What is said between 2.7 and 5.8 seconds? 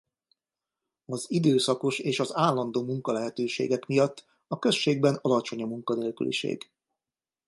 munkalehetőségek miatt a községben alacsony a